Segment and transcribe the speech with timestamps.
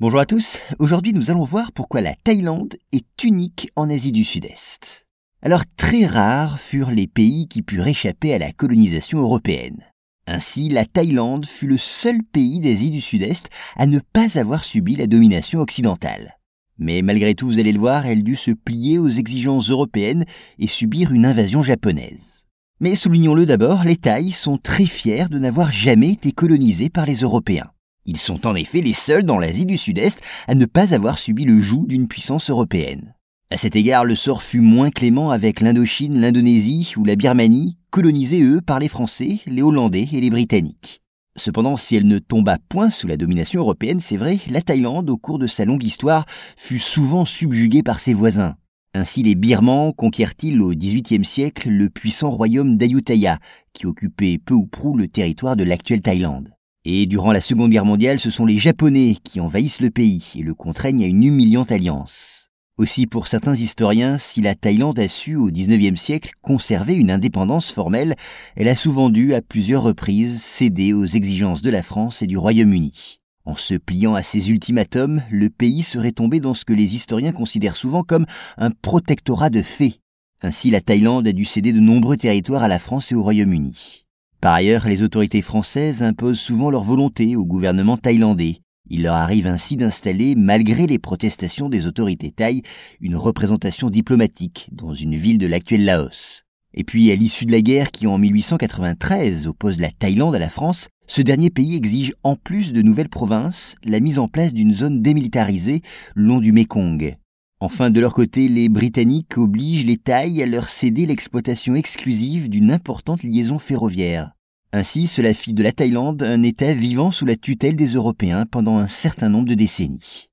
[0.00, 4.24] Bonjour à tous, aujourd'hui nous allons voir pourquoi la Thaïlande est unique en Asie du
[4.24, 5.04] Sud-Est.
[5.42, 9.84] Alors très rares furent les pays qui purent échapper à la colonisation européenne.
[10.26, 14.96] Ainsi, la Thaïlande fut le seul pays d'Asie du Sud-Est à ne pas avoir subi
[14.96, 16.38] la domination occidentale.
[16.78, 20.24] Mais malgré tout, vous allez le voir, elle dut se plier aux exigences européennes
[20.58, 22.46] et subir une invasion japonaise.
[22.80, 27.16] Mais soulignons-le d'abord, les Thaïs sont très fiers de n'avoir jamais été colonisés par les
[27.16, 27.70] Européens.
[28.10, 31.44] Ils sont en effet les seuls dans l'Asie du Sud-Est à ne pas avoir subi
[31.44, 33.14] le joug d'une puissance européenne.
[33.52, 38.42] À cet égard, le sort fut moins clément avec l'Indochine, l'Indonésie ou la Birmanie, colonisés
[38.42, 41.02] eux par les Français, les Hollandais et les Britanniques.
[41.36, 45.16] Cependant, si elle ne tomba point sous la domination européenne, c'est vrai, la Thaïlande, au
[45.16, 48.56] cours de sa longue histoire, fut souvent subjuguée par ses voisins.
[48.92, 53.38] Ainsi, les Birmans conquièrent-ils au XVIIIe siècle le puissant royaume d'Ayutthaya,
[53.72, 56.50] qui occupait peu ou prou le territoire de l'actuelle Thaïlande?
[56.86, 60.42] Et durant la Seconde Guerre mondiale, ce sont les Japonais qui envahissent le pays et
[60.42, 62.48] le contraignent à une humiliante alliance.
[62.78, 67.70] Aussi pour certains historiens, si la Thaïlande a su au XIXe siècle conserver une indépendance
[67.70, 68.16] formelle,
[68.56, 72.38] elle a souvent dû à plusieurs reprises céder aux exigences de la France et du
[72.38, 73.20] Royaume-Uni.
[73.44, 77.32] En se pliant à ces ultimatums, le pays serait tombé dans ce que les historiens
[77.32, 78.24] considèrent souvent comme
[78.56, 80.00] un protectorat de fait.
[80.40, 84.06] Ainsi la Thaïlande a dû céder de nombreux territoires à la France et au Royaume-Uni.
[84.40, 88.62] Par ailleurs, les autorités françaises imposent souvent leur volonté au gouvernement thaïlandais.
[88.88, 92.62] Il leur arrive ainsi d'installer, malgré les protestations des autorités thaï,
[93.00, 96.44] une représentation diplomatique dans une ville de l'actuel Laos.
[96.72, 100.48] Et puis, à l'issue de la guerre qui en 1893 oppose la Thaïlande à la
[100.48, 104.72] France, ce dernier pays exige en plus de nouvelles provinces la mise en place d'une
[104.72, 105.82] zone démilitarisée
[106.14, 107.19] long du Mekong.
[107.62, 112.70] Enfin, de leur côté, les Britanniques obligent les Thaïs à leur céder l'exploitation exclusive d'une
[112.70, 114.32] importante liaison ferroviaire.
[114.72, 118.78] Ainsi, cela fit de la Thaïlande un État vivant sous la tutelle des Européens pendant
[118.78, 120.29] un certain nombre de décennies.